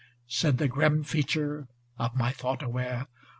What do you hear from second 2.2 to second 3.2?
thought aware).